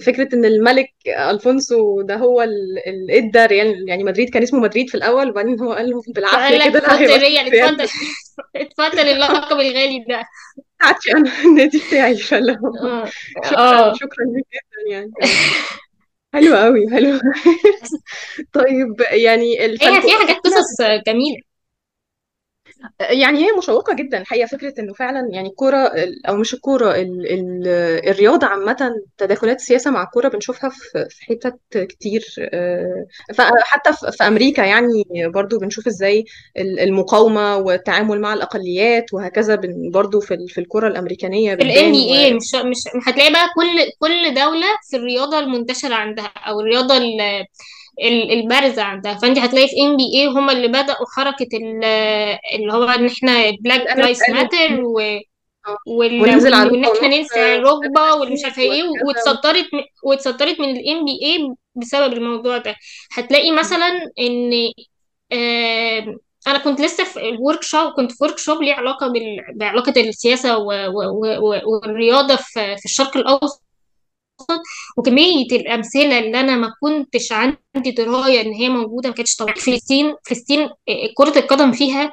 [0.07, 4.89] فكرة إن الملك ألفونسو ده هو ال- اللي ادى ريال يعني مدريد كان اسمه مدريد
[4.91, 6.81] في الأول وبعدين هو قال له فقال بالعافيه لك كده.
[6.81, 7.91] لا خد هيبقى ريال اسمه ريال اتفضل مدريد
[8.57, 10.23] اتفضل اللقب الغالي ده.
[10.79, 13.07] بتاعتي أنا النادي بتاعي فاللي هو آه
[13.45, 13.95] شكرا آه.
[13.95, 15.13] شكرا ليك جدا يعني.
[16.35, 17.21] حلو قوي حلو
[18.55, 21.43] طيب يعني هي فيها الفالكو حاجات قصص جميلة.
[23.01, 27.27] يعني هي مشوقة جدا الحقيقة فكرة إنه فعلا يعني الكورة ال- أو مش الكورة ال
[27.33, 27.69] ال
[28.09, 34.63] الرياضة عامة تداخلات السياسة مع الكورة بنشوفها في في حتت كتير آه، فحتى في أمريكا
[34.63, 36.25] يعني برضو بنشوف إزاي
[36.57, 39.61] ال- المقاومة والتعامل مع الأقليات وهكذا
[39.93, 43.49] برضو في ال- في الكرة الأمريكانية في الام بي و اي مش مش هتلاقي بقى
[43.57, 46.97] كل كل دولة في الرياضة المنتشرة عندها أو الرياضة
[48.01, 49.15] ال- ال- البارزة عندها.
[49.15, 51.85] فأنت هتلاقي في NBA هم اللي بدأوا حركة ال-
[52.55, 54.85] اللي هو إن إحنا Black Lives أف Matter ال
[55.87, 56.21] وال...
[56.23, 59.67] وننزل على وإن إحنا نتني الركبة واللي مش عارفة إيه واتصدرت
[60.05, 62.77] واتصدرت من ال NBA بسبب الموضوع ده.
[63.13, 63.89] هتلاقي مثلا
[64.21, 64.53] إن
[66.47, 69.37] أنا كنت لسه في ال workshop كنت في workshop ليه علاقة بال...
[69.57, 70.65] بعلاقة السياسة و...
[70.73, 71.03] و...
[71.41, 71.61] و...
[71.67, 73.63] والرياضة في في الشرق الأوسط.
[74.97, 80.15] وكمية الأمثلة اللي أنا ما كنتش عندي دراية إن هي موجودة ما كانتش طبيعية فلسطين
[80.27, 82.13] فلسطين آه، كرة القدم فيها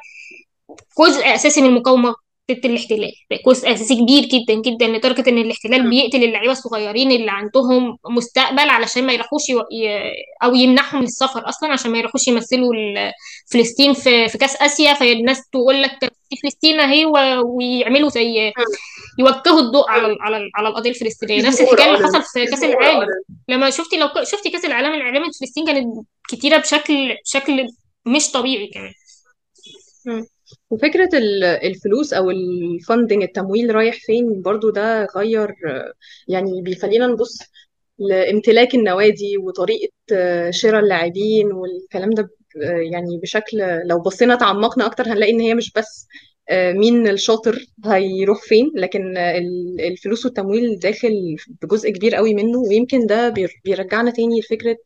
[0.99, 2.15] جزء أساسي من المقاومة
[2.51, 3.11] ضد الاحتلال.
[3.47, 9.05] جزء أساسي كبير جدا جدا لدرجة إن الاحتلال بيقتل اللعيبة الصغيرين اللي عندهم مستقبل علشان
[9.07, 9.41] ما يروحوش.
[9.49, 9.53] ي...
[10.43, 12.73] أو يمنعهم من السفر أصلا عشان ما يروحوش يمثلوا
[13.51, 14.93] فلسطين في في كأس آسيا.
[14.93, 16.13] فالناس تقول لك
[16.43, 17.13] فلسطين أهي و...
[17.57, 18.53] ويعملوا زي
[19.19, 21.47] يوجهوا الضوء على ال- على ال- على القضية الفلسطينية.
[21.47, 23.07] نفس الحكاية اللي حصل في كأس العالم.
[23.49, 25.87] لما شفتي لو شفتي كأس العالم الاعلامي في فلسطين كانت
[26.29, 27.67] كتيرة بشكل بشكل
[28.05, 28.93] مش طبيعي كمان.
[30.69, 35.53] وفكرة ال- الفلوس أو الفندنج التمويل رايح فين؟ برضو ده غير
[36.27, 37.39] يعني بيخلينا نبص
[37.99, 42.29] لامتلاك النوادي وطريقة آه، شراء اللاعبين والكلام ده
[42.63, 46.07] آه، يعني بشكل لو بصينا تعمقنا أكتر هنلاقي إن هي مش بس
[46.51, 53.05] مين الشاطر هيروح فين لكن آه، ال- الفلوس والتمويل داخل بجزء كبير قوي منه ويمكن
[53.05, 54.77] ده بير- بيرجعنا تاني لفكرة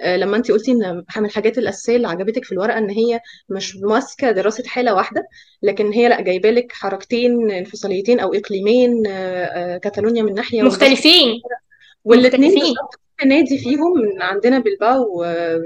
[0.00, 3.76] آه، لما انت قلتي إن من الحاجات الأساسية اللي عجبتك في الورقة إن هي مش
[3.76, 5.22] ماسكة دراسة حالة واحدة
[5.62, 9.10] لكن هي لأ جايبة لك حركتين انفصاليتين أو إقليمين آه،
[9.44, 11.40] آه، كاتالونيا من ناحية مختلفين.
[12.04, 12.74] والاثنين
[13.22, 15.24] نادي فيهم عندنا بلباو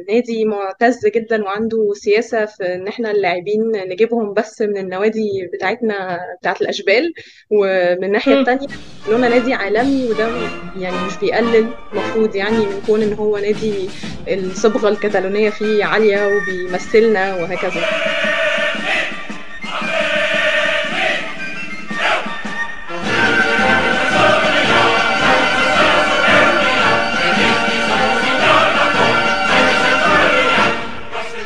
[0.08, 6.62] نادي معتز جدا وعنده سياسة في إن إحنا اللاعبين نجيبهم بس من النوادي بتاعتنا بتاعت
[6.62, 7.12] الأشبال
[7.50, 8.40] ومن الناحية.
[8.40, 8.66] التانية
[9.10, 10.28] لونا نادي عالمي وده
[10.76, 13.88] يعني مش بيقلل المفروض يعني من كون إن هو نادي
[14.28, 17.80] الصبغة الكتالونية فيه عالية وبيمثلنا وهكذا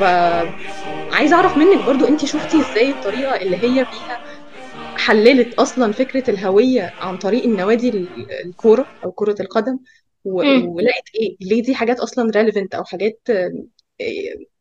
[0.02, 4.20] فعايزة أعرف منك برضو انت شفتي إزاي الطريقة اللي هي بيها
[4.96, 9.78] حللت أصلا فكرة الهوية عن طريق النوادي ال- الكورة أو كرة القدم
[10.24, 10.68] و- مم.
[10.74, 13.20] ولقيت إيه ليه دي حاجات أصلا relevant أو حاجات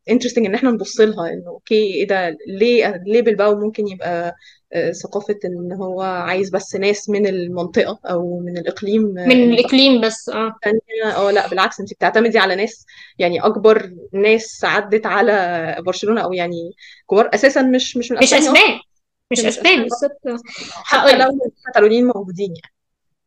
[0.09, 4.35] interesting إن إحنا نبص لها إنه okay إيه ده؟ ليه ليه بلباو ممكن يبقى
[4.73, 9.53] آه، ثقافة إن هو عايز بس ناس من المنطقة أو من الإقليم آه، من اللي
[9.59, 10.55] الإقليم بس آه.
[10.63, 11.15] تانية.
[11.17, 12.85] آه لا بالعكس انت بتعتمدي على ناس
[13.19, 16.71] يعني أكبر ناس عدت على برشلونة أو يعني
[17.09, 18.79] كبار أساسا مش مش من مش أسباب
[19.31, 20.43] مش أسبان بالظبط.
[20.83, 22.53] حتى هقول لو الكتالونيين موجودين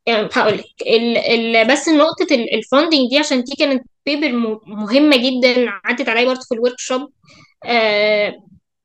[0.07, 0.29] يعني.
[0.33, 1.71] هقول لك.
[1.71, 6.55] بس نقطة ال funding دي عشان دي كانت paper مهمة جدا عدت عليا برضه في
[6.55, 7.11] ال workshop
[7.65, 8.35] آه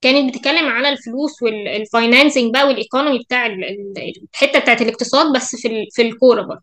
[0.01, 5.35] كانت بتتكلم على الفلوس وال financing بقى وال economy بتاع ال- ال- الحتة بتاعت الاقتصاد
[5.35, 6.61] بس في في الكورة برضه.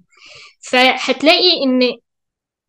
[0.61, 1.79] فهتلاقي إن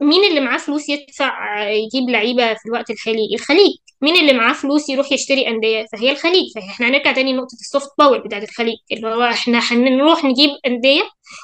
[0.02, 3.71] مين اللي معاه فلوس يدفع يجيب لعيبة في الوقت الحالي؟ الخليج.
[4.02, 6.43] مين اللي معاه فلوس يروح يشتري أندية؟ فهي الخليج.
[6.56, 11.02] فإحنا هنرجع تاني لنقطة ال soft power بتاعت الخليج اللي هو إحنا هنروح نجيب أندية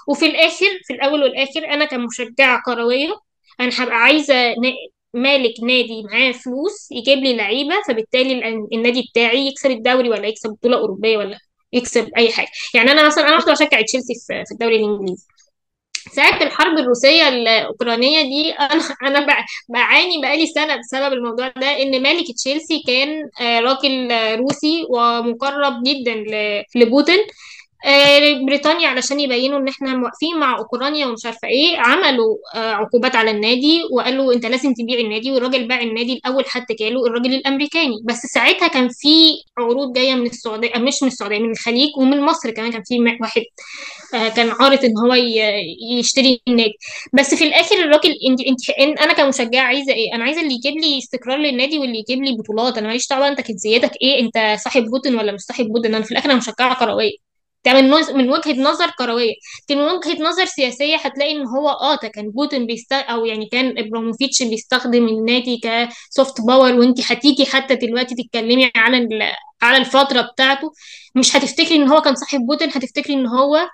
[0.08, 3.14] وفي الآخر في الأول والآخر أنا كمشجعة كروية
[3.60, 4.34] أنا هبقى عايزة
[5.14, 10.50] مالك نادي معاه فلوس يجيب لي لعيبة فبالتالي ال- النادي بتاعي يكسب الدوري ولا يكسب
[10.50, 11.38] بطولة أوروبية ولا
[11.74, 12.48] يكسب أي حاجة.
[12.76, 15.26] يعني أنا مثلا أنا رحت بشجع تشيلسي في الدوري الإنجليزي.
[16.12, 22.02] ساعة الحرب الروسية الأوكرانية دي أنا أنا بع- بعاني بقالي سنة بسبب الموضوع ده إن
[22.04, 26.16] مالك تشيلسي كان آه، راجل آه، روسي ومقرب جدا
[26.76, 27.20] لبوتين.
[28.46, 31.78] بريطانيا علشان يبينوا إن إحنا موافقين مع أوكرانيا ومش عارفة إيه.
[31.78, 36.74] عملوا آه، عقوبات على النادي وقالوا أنت لازم تبيع النادي والراجل باع النادي الأول حتى
[36.74, 37.96] جاله الراجل الأمريكاني.
[38.06, 42.22] بس ساعتها كان في عروض جاية من السعودية آه، مش من السعودية من الخليج ومن
[42.22, 43.42] مصر كمان كان في واحد
[44.14, 45.14] آه، كان عارض إن هو
[46.00, 46.74] يشتري النادي.
[47.14, 48.42] بس في الآخر الراجل أنت
[48.80, 52.38] أنت أنا كمشجعة عايزة إيه؟ أنا عايزة اللي يجيب لي استقرار للنادي واللي يجيب لي
[52.38, 52.78] بطولات.
[52.78, 56.12] أنا ماليش دعوة أنت جنسيتك إيه؟ أنت صاحب بوتين ولا مش صاحب بوتين؟ أنا في
[56.12, 57.33] الآخر أنا مشجعة كروية.
[57.66, 59.34] ده من من وجهة نظر كروية.
[59.64, 63.46] لكن من وجهة نظر سياسية هتلاقي إن هو آه ده كان بوتين بيستخدم أو يعني
[63.46, 69.78] كان إبراموفيتش بيستخدم النادي ك soft power وانت هتيجي حتى دلوقتي تتكلمي على ال- على
[69.78, 70.72] الفترة بتاعته.
[71.16, 73.68] مش هتفتكري إن هو كان صاحب بوتين هتفتكري إن هو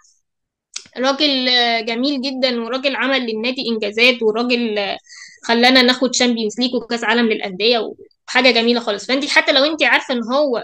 [0.98, 1.46] راجل
[1.86, 4.80] جميل جدا وراجل عمل للنادي إنجازات وراجل
[5.44, 7.80] خلانا ناخد Champions League وكأس عالم للأندية
[8.28, 9.06] وحاجة جميلة خالص.
[9.08, 10.64] فانت حتى لو انت عارفة إن هو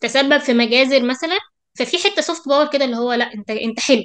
[0.00, 1.38] تسبب في مجازر مثلا
[1.74, 4.04] ففي حتة soft power كده اللي هو لا انت انت حلو.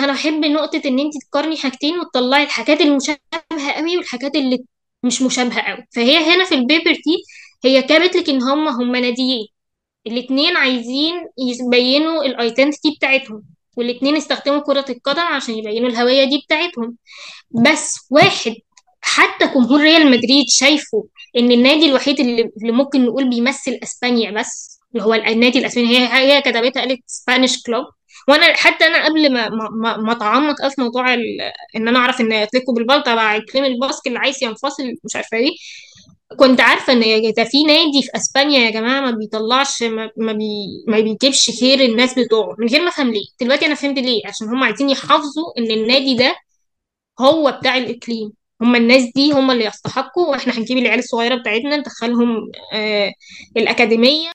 [0.00, 4.58] أنا بحب نقطة إن انت تقارني حاجتين وتطلعي الحاجات المشابهة قوي والحاجات اللي
[5.02, 7.16] مش مشابهة قوي فهي هنا في ال paper دي
[7.64, 9.46] هي جابت لك ان هم هم ناديين.
[10.06, 13.42] الاتنين عايزين يبينوا ال identity بتاعتهم
[13.76, 16.96] والاتنين استخدموا كرة القدم عشان يبينوا الهوية دي بتاعتهم.
[17.50, 18.54] بس واحد
[19.00, 21.04] حتى جمهور ريال مدريد شايفه
[21.36, 25.88] إن النادي الوحيد اللي ممكن نقول بيمثل أسبانيا بس اللي هو النادي الأسباني.
[25.98, 27.84] هي هي كتبتها قالت Spanish club
[28.28, 31.14] وأنا حتى أنا قبل ما ما ما أتعمق قوي في موضوع
[31.76, 35.50] إن أنا أعرف إن أتلتيكو بالبال تبع كريم الباسك اللي عايز ينفصل مش عارفة إيه.
[36.38, 40.44] كنت عارفة إن ده في نادي في أسبانيا يا جماعة ما بيطلعش ما, ما, بي
[40.88, 42.56] ما بيجيبش خير الناس بتوعه.
[42.58, 43.24] من غير ما أفهم ليه.
[43.40, 44.22] دلوقتي أنا فهمت ليه.
[44.26, 46.36] عشان هم عايزين يحافظوا إن النادي ده
[47.20, 48.32] هو بتاع الإقليم.
[48.62, 53.12] هم الناس دي هم اللي يستحقوا وإحنا هنجيب العيال الصغيرة بتاعتنا ندخلهم آه
[53.56, 54.30] الأكاديمية.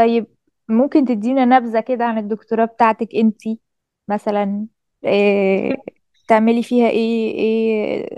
[0.00, 0.26] طيب
[0.68, 3.60] ممكن تدينا نبذة كده عن الدكتوراه بتاعتك انتي؟
[4.08, 4.66] مثلا
[5.04, 5.76] إيه
[6.28, 8.08] تعملي فيها إيه؟ إيه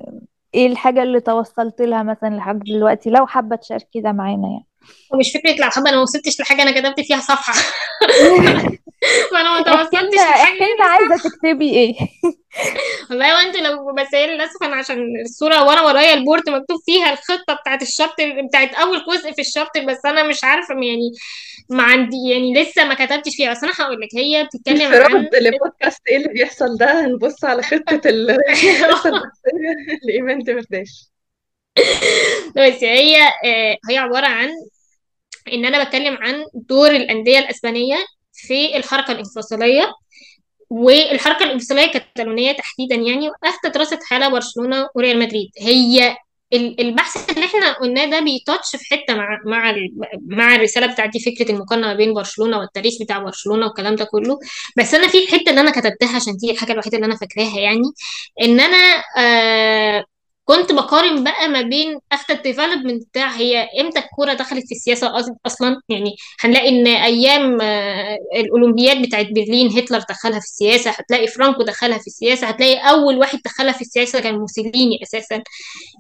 [0.55, 4.67] إيه الحاجة اللي توصلت لها مثلا لحد دلوقتي؟ لو حابة تشاركي ده معانا يعني.
[5.13, 7.53] ومش فكرة لو حابه أنا ما وصلتش لحاجة أنا كتبت فيها صفحة.
[9.33, 10.43] فأنا ما إحكي توصلتش لنا لحاجة.
[10.43, 11.95] إحكي لنا عايزة تكتبي إيه؟
[13.11, 17.55] والله وانت لو بس هي للاسف أنا عشان الصورة وأنا ورايا البورد مكتوب فيها الخطة
[17.55, 21.13] بتاعت الشابتر بتاعت أول جزء في الشابتر بس أنا مش عارفة يعني
[21.71, 23.51] ما عندي يعني لسه ما كتبتش فيها.
[23.51, 27.63] بس أنا هقول لك هي بتتكلم عن انفراد لبودكاست إيه اللي بيحصل ده؟ هنبص على
[27.63, 31.12] خطة ال- الخطة البحثية لإيمان دمرداش
[32.57, 34.49] بس هي آه، هي عبارة عن
[35.53, 37.97] إن أنا بتكلم عن دور الأندية الأسبانية
[38.33, 39.93] في الحركة الانفصالية
[40.71, 45.51] والحركة الانفصالية الكتالونيه تحديدا يعني اخذت دراسة حالة برشلونة وريال مدريد.
[45.61, 46.17] هي
[46.53, 49.75] ال- البحث اللي إحنا قلناه ده بيتاتش في حتة مع مع
[50.29, 54.39] مع الرسالة بتاعتي فكرة المقارنة ما بين برشلونة والتاريخ بتاع برشلونة والكلام ده كله.
[54.79, 57.83] بس أنا في الحتة اللي أنا كتبتها عشان دي الحاجة الوحيدة اللي أنا فاكراها يعني
[58.43, 60.05] إن أنا آه
[60.45, 65.13] كنت بقارن بقى ما بين آخد ال development بتاع هي إمتى الكورة دخلت في السياسة
[65.47, 71.63] أصلا؟ يعني هنلاقي إن أيام آه، الأولمبياد بتاعت برلين هتلر دخلها في السياسة هتلاقي فرانكو
[71.63, 75.43] دخلها في السياسة هتلاقي أول واحد دخلها في السياسة كان موسوليني أساسا.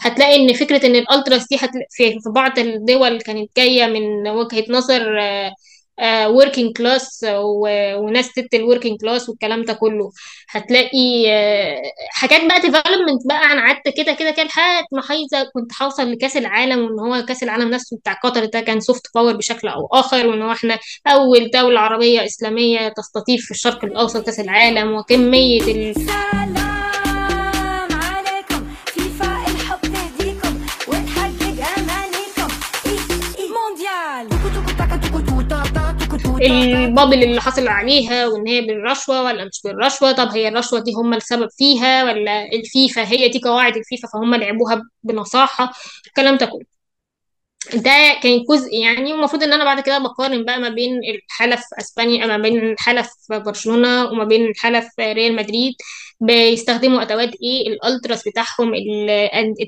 [0.00, 1.58] هتلاقي إن فكرة إن الألتراس دي
[1.90, 5.02] في بعض الدول كانت جاية من وجهة نظر
[6.26, 7.26] working class
[7.96, 10.10] وناس ضد ال working class والكلام ده كله.
[10.50, 13.52] هتلاقي آه، حاجات بقى development بقى.
[13.52, 15.02] أنا قعدت كده كده كده لحد ما
[15.54, 19.36] كنت هوصل لكأس العالم وإن هو كأس العالم نفسه بتاع قطر ده كان soft power
[19.36, 24.40] بشكل أو آخر وإن هو إحنا أول دولة عربية إسلامية تستضيف في الشرق الأوسط كأس
[24.40, 25.94] العالم وكمية ال...
[36.42, 41.14] البابل اللي حصل عليها وإن هي بالرشوة ولا مش بالرشوة؟ طب هي الرشوة دي هم
[41.14, 45.72] السبب فيها ولا الفيفا؟ هي دي قواعد الفيفا فهم لعبوها بنصاحة.
[46.06, 46.72] الكلام ده كله.
[47.74, 47.90] ده
[48.22, 52.26] كان جزء يعني والمفروض إن أنا بعد كده بقارن بقى ما بين الحاله في أسبانيا
[52.26, 55.74] ما بين الحاله في برشلونة وما بين الحاله في ريال مدريد.
[56.20, 58.72] بيستخدموا أدوات إيه؟ الألتراس بتاعهم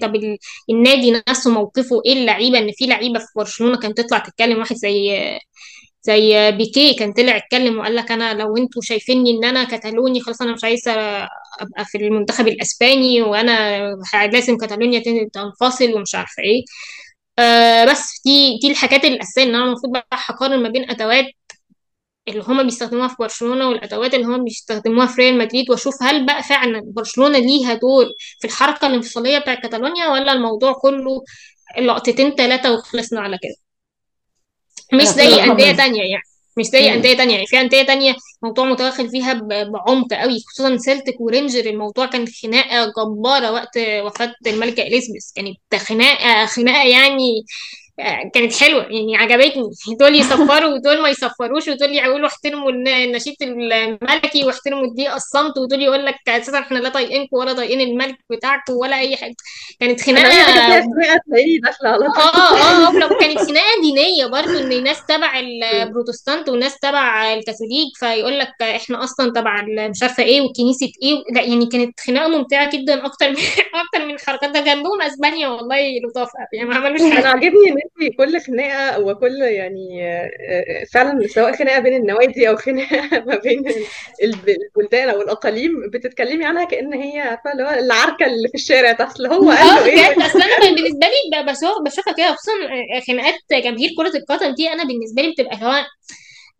[0.02, 0.38] طب ال-
[0.70, 5.10] النادي نفسه موقفه إيه؟ اللعيبة إن في لعيبة في برشلونة كانت تطلع تتكلم واحد زي
[6.04, 10.42] زي بيكيه كان طلع اتكلم وقال لك أنا لو أنتوا شايفيني إن أنا كتالوني خلاص
[10.42, 10.92] أنا مش عايزة
[11.60, 13.80] أبقى في المنتخب الإسباني وأنا
[14.32, 16.62] لازم كاتالونيا تن- تنفصل ومش عارفة إيه.
[17.38, 21.26] آه بس دي دي الحاجات الأساسية إن أنا المفروض بقى هقارن ما بين أدوات
[22.28, 26.42] اللي هما بيستخدموها في برشلونة والأدوات اللي هما بيستخدموها في ريال مدريد وأشوف هل بقى
[26.42, 28.06] فعلا برشلونة ليها دور
[28.40, 31.22] في الحركة الانفصالية بتاع كاتالونيا ولا الموضوع كله
[31.80, 33.63] لقطتين ثلاثة وخلصنا على كده.
[34.92, 35.76] مش زي بز...
[35.76, 36.22] تانية يعني.
[36.58, 36.94] مش زي.
[36.94, 37.46] أندية تانية يعني.
[37.46, 39.32] في أندية تانية موضوع متدخل فيها
[39.72, 45.32] بعمق قوي خصوصا سيلتيك ورينجرز الموضوع كان خناقة جبارة وقت وفاة الملكة إليزابيث.
[45.32, 47.44] كانت خناقة خناقة يعني آه،
[48.34, 48.82] كانت حلوة.
[48.82, 49.70] يعني عجبتني.
[50.00, 55.82] دول يصفروا ودول ما يصفروش ودول يقولوا احترموا الن- النشيد الملكي واحترموا الدقيقة الصمت ودول
[55.82, 58.96] يقول لك أساسا إحنا لا طايقينكم ولا طايقين الملك بتاعكم ولا
[59.80, 62.22] كانت أنا اي حاجة فيها خناقة خناقه تلاقيني داخلة على طول.
[62.22, 67.96] آه آه آه كانت خناقة دينية برضو إن ناس تبع البروتستانت وناس تبع الكاثوليك.
[67.98, 72.70] فيقول لك إحنا أصلا تبع مش عارفة إيه وكنيسة إيه لا يعني كانت خناقة ممتعة
[72.70, 73.36] جدا أكتر من
[73.84, 74.50] أكتر من الحركات.
[74.50, 75.76] ده جنبهم أسبانيا والله
[76.08, 77.26] لطاف قوي، يعني ما عملوش أنا حاجة.
[77.28, 80.30] عاجبني إن انت كل خناقة وكل يعني آه،
[80.82, 83.88] آه، فعلا سواء خناقة بين النوادي أو خناقة ما بين ال-
[84.22, 88.92] الب- البلدان أو الأقاليم بتتكلمي عنها كأن هي عارفة اللي هو العركة اللي في الشارع
[89.06, 91.30] اصل هو قال آه له إيه؟ بجد أصل أنا بالنسبة لي
[91.84, 92.52] بشوفها كده خصوصا
[93.08, 95.84] خناقات جماهير كرة القدم دي أنا بالنسبة لي بتبقى اللي هو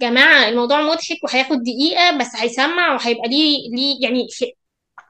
[0.02, 4.28] جماعة الموضوع مضحك وهياخد دقيقة بس هيسمع وهيبقى ليه ليه يعني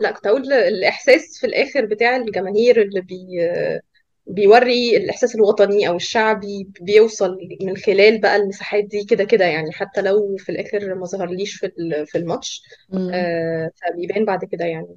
[0.00, 3.26] لا كنت أقول الإحساس في الآخر بتاع الجماهير اللي بي
[4.26, 10.02] بيوري الإحساس الوطني أو الشعبي بيوصل من خلال بقى المساحات دي كده كده يعني حتى
[10.02, 11.70] لو في الآخر ما ظهرليش في
[12.06, 12.62] في الماتش.
[12.94, 14.96] آه، فبيبان بعد كده يعني.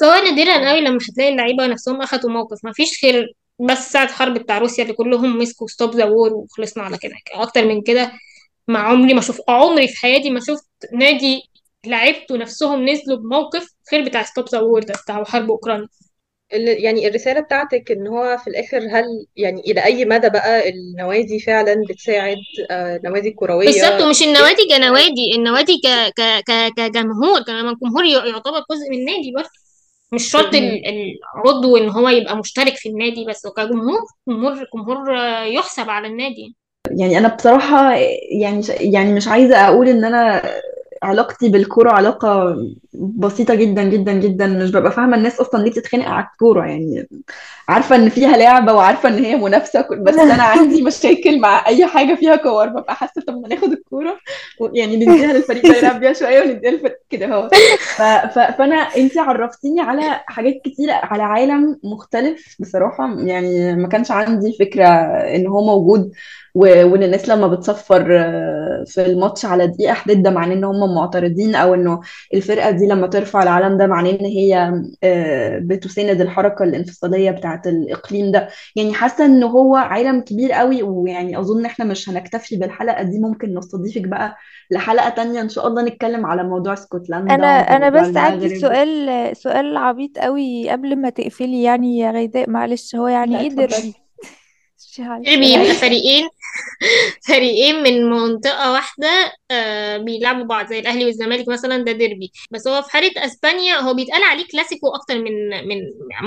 [0.00, 3.34] ف هو نادرا قوي لما هتلاقي اللعيبة نفسهم أخدوا موقف ما فيش غير
[3.68, 7.14] بس ساعة حرب بتاع روسيا اللي كلهم مسكوا stop the war وخلصنا على كده.
[7.34, 8.12] أكتر من كده
[8.68, 11.42] ما عمري ما شوف عمري في حياتي ما شفت نادي
[11.86, 15.88] لعيبته نفسهم نزلوا بموقف غير بتاع ستوب ذا وور ده بتاع حرب أوكرانيا.
[16.54, 19.04] ال- يعني الرسالة بتاعتك إن هو في الآخر هل
[19.36, 22.36] يعني إلى أي مدى بقى النوادي فعلا بتساعد؟
[22.70, 25.88] آه، النوادي بالظبط الكروية ومش النوادي كنوادي النوادي ك
[26.20, 29.48] ك ك كجمهور كمان الجمهور ي- يعتبر جزء من النادي برضه
[30.12, 30.54] مش شرط.
[30.54, 30.82] ال-
[31.46, 36.54] العضو إن هو يبقى مشترك في النادي بس كجمهور جمهور جمهور آه، يحسب على النادي.
[36.98, 37.92] يعني أنا بصراحة
[38.40, 40.42] يعني يعني مش عايزة أقول إن أنا
[41.02, 42.56] علاقتي بالكورة علاقة
[42.94, 44.46] بسيطة جدا جدا جدا.
[44.46, 46.66] مش ببقى فاهمة الناس أصلا ليه بتتخانق على الكورة.
[46.66, 47.08] يعني
[47.68, 52.14] عارفة إن فيها لعبة وعارفة إن هي منافسة بس أنا عندي مشاكل مع أي حاجة
[52.14, 52.66] فيها كور.
[52.66, 54.18] ببقى حاسة طب ما ناخد الكورة
[54.72, 56.98] يعني نديها للفريق ده يلعب بيها شوية ونديها للفريق.
[57.10, 57.48] كده اهو.
[58.58, 63.14] فأنا انت عرفتيني على حاجات كتيرة على عالم مختلف بصراحة.
[63.18, 64.86] يعني ما كانش عندي فكرة
[65.34, 66.12] إن هو موجود.
[66.54, 71.54] وإن الناس لما بتصفر آه، في الماتش على دقيقة حداد ده معناه إن هم معترضين
[71.54, 72.00] أو إنه
[72.34, 74.72] الفرقة دي لما ترفع العلم ده معناه إن هي
[75.04, 78.48] آه، بتساند الحركة الانفصالية بتاعة الإقليم ده.
[78.76, 83.54] يعني حاسة إن هو عالم كبير قوي ويعني أظن إحنا مش هنكتفي بالحلقة دي ممكن
[83.58, 84.36] نستضيفك بقى
[84.70, 89.76] لحلقة تانية إن شاء الله نتكلم على موضوع اسكتلندا أنا أنا بس عندي سؤال سؤال
[89.76, 93.66] عبيط قوي قبل ما تقفلي يعني يا غيداء معلش هو يعني لا إيه اتفضلي.
[93.66, 93.94] ديربي
[94.98, 96.28] معلش ديربي أنا يبقى اسفه فريقين
[97.28, 102.32] فريقين من منطقة واحدة آه بيلعبوا بعض زي الأهلي والزمالك مثلا ده ديربي.
[102.50, 105.76] بس هو في حالة أسبانيا هو بيتقال عليه كلاسيكو أكتر من من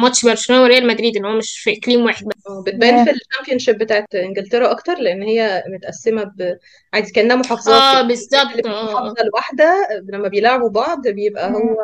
[0.01, 2.47] ماتش برشلونة وريال مدريد إن هو مش في إقليم واحد بس.
[2.49, 6.57] آه، بتبان في ال Championship بتاعت إنجلترا أكتر لأن هي متقسمة ب
[6.93, 11.77] عادي كأنها محافظات آه اللي بالظبط في آه المحافظة الواحدة لما بيلعبوا بعض بيبقى هو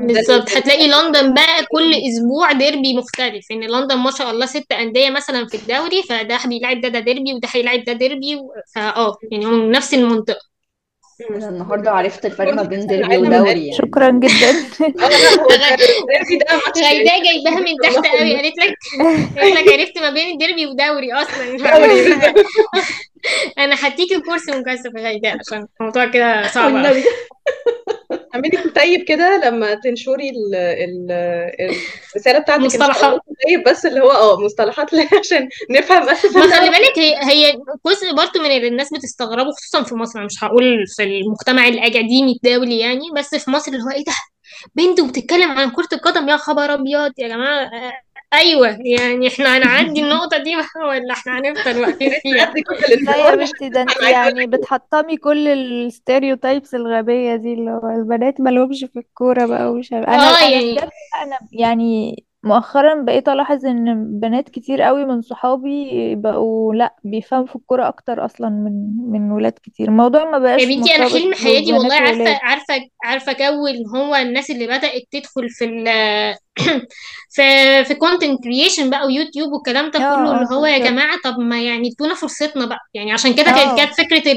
[0.00, 0.50] بالظبط.
[0.50, 5.10] ال- هتلاقي لندن بقى كل أسبوع ديربي مختلف إن لندن ما شاء الله ست أندية
[5.10, 8.38] مثلا في الدوري فده بيلعب ده ده ديربي وده هيلعب ده ديربي
[8.74, 10.48] فاه يعني هم من نفس المنطقة.
[11.30, 13.72] أنا النهارده عرفت الفرق ما بين ديربي ودوري يعني.
[13.72, 14.50] شكرا جدا.
[14.80, 18.36] الديربي ده ماتش غيداء جايباها من تحت قوي.
[18.36, 18.74] قالت لك
[19.38, 21.56] قالت لك عرفت ما بين الديربي ودوري أصلا.
[21.56, 22.14] دوري
[23.58, 26.72] أنا هديكي كورس مكثف يا غيداء عشان الموضوع كده صعب.
[26.74, 27.04] والنبي
[28.34, 31.12] اعملي كتيب كده لما تنشري ال ال
[32.14, 36.38] الرسالة بتاعتك ان شاء الله مصطلحات كتيب بس اللي هو آه مصطلحات عشان نفهم أساسا
[36.38, 37.52] ما خلي بالك هي هي
[37.86, 42.32] جزء برضه من اللي الناس بتستغربه خصوصا في مصر أنا مش هقول في المجتمع الأكاديمي
[42.32, 44.12] الدولي يعني بس في مصر اللي هو إيه ده؟
[44.74, 47.92] بنت وبتتكلم عن كرة القدم يا خبر أبيض يا جماعة آه،
[48.34, 52.52] أيوه يعني إحنا هنعدي النقطة دي ولا إحنا هنفضل واقفين؟ فيها
[53.06, 58.40] لا يا بنتي ده أنت أنا يعني بتحطمي كل الستيريوتايبس الغبية دي اللي هو البنات
[58.40, 60.88] مالهمش في الكورة بقى ومش عارف- أنا آه أنا يعني بجد
[61.22, 67.56] أنا يعني مؤخرا بقيت ألاحظ إن بنات كتير قوي من صحابي بقوا لأ بيفهموا في
[67.56, 68.72] الكورة أكتر أصلا من
[69.12, 69.88] من ولاد كتير.
[69.88, 72.38] الموضوع ما يا بقاش بنتي أنا مرتبط حلم حياتي والله ببنات عارفة وولاد.
[72.42, 72.74] عارفة
[73.04, 75.88] عارفة جو اللي هو الناس اللي بدأت تدخل في ال
[77.30, 77.42] في
[77.84, 81.38] في content creation بقى ويوتيوب والكلام ده آه كله اللي آه هو يا جماعة طب
[81.38, 82.78] ما يعني ادونا فرصتنا بقى.
[82.94, 84.32] يعني عشان كده كانت كانت فكرة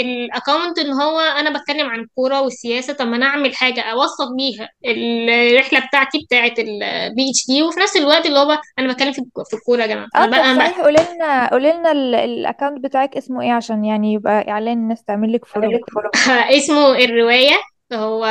[0.00, 4.32] ال account إن هو أنا بتكلم عن الكوره والسياسة طب ما أنا أعمل حاجة اوثق
[4.36, 9.22] بيها الرحلة بتاعتي بتاعت ال PhD وفي نفس الوقت اللي هو أنا بتكلم في
[9.54, 10.08] الكورة يا جماعة.
[10.16, 11.92] آه طب بقى صحيح قولي لنا قولي لنا
[12.24, 15.80] ال account بتاعك اسمه إيه عشان يعني يبقى إعلان الناس تعمل لك follow
[16.58, 17.56] اسمه الرواية
[17.92, 18.24] هو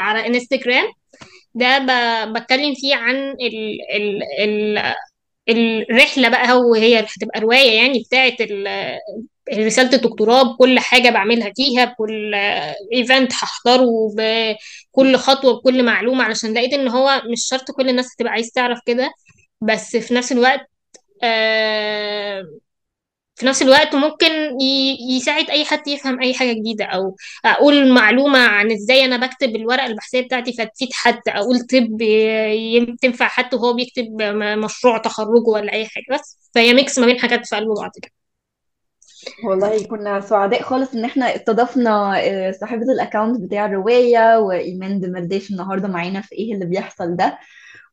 [0.00, 0.84] على انستجرام
[1.54, 1.78] ده
[2.32, 4.78] بتكلم فيه عن ال ال ال
[5.90, 8.98] الرحلة بقى هو هي هتبقى رواية يعني بتاعت ال-
[9.54, 12.34] رسالة الدكتوراه بكل حاجة بعملها فيها بكل
[12.94, 13.86] ايفنت هحضره
[14.16, 18.78] بكل خطوة بكل معلومة علشان لقيت إن هو مش شرط كل الناس تبقى عايز تعرف
[18.86, 19.10] كده
[19.60, 20.60] بس في نفس الوقت
[21.24, 22.44] آه
[23.42, 24.30] في نفس الوقت ممكن
[25.10, 29.86] يساعد أي حد يفهم أي حاجة جديدة أو أقول معلومة عن إزاي أنا بكتب الورقة
[29.86, 31.98] البحثية بتاعتي فتفيد حد أقول طب
[33.02, 34.22] تنفع حد وهو بيكتب
[34.64, 36.38] مشروع تخرجه ولا أي حاجة بس.
[36.54, 38.12] فهي mix ما بين حاجات في قلب بعض كده.
[39.44, 45.50] والله كنا سعداء خالص إن إحنا استضفنا آه، صاحبة ال account بتاع الرواية وإيمان دمرداش
[45.50, 47.38] النهاردة معانا في إيه اللي بيحصل ده.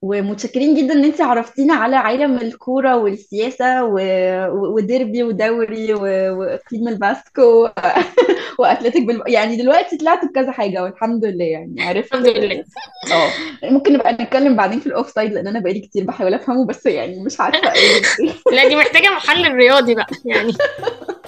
[0.01, 3.93] ومتشكرين جدا إن انت عرفتينا على عالم الكورة والسياسة و...
[4.49, 7.69] و- وديربي ودوري و- واقليم الباسكو
[8.59, 9.21] وأتلتيك بال...
[9.27, 12.13] يعني دلوقتي طلعت بكذا حاجة والحمد لله يعني عرفت.
[12.13, 12.63] الحمد لله.
[13.13, 13.29] آه.
[13.71, 17.19] ممكن نبقى نتكلم بعدين في ال offside لأن أنا بقالي كتير بحاول أفهمه بس يعني
[17.23, 18.01] مش عارفة أقول إيه.
[18.55, 20.53] لا دي محتاجة محلل رياضي بقى يعني.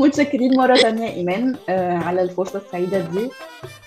[0.00, 3.28] متشكرين مرة تانية إيمان آه، على الفرصة السعيدة دي.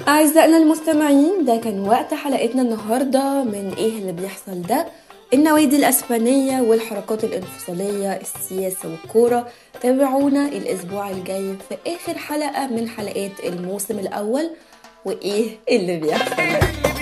[0.08, 4.86] أعزائنا المستمعين ده كان وقت حلقتنا النهاردة من إيه اللي بيحصل ده؟
[5.34, 9.48] النوادي الأسبانية والحركات الانفصالية السياسة والكورة.
[9.82, 14.50] تابعونا الأسبوع الجاي في آخر حلقة من حلقات الموسم الأول
[15.06, 16.93] وإيه اللي بيحصل ده؟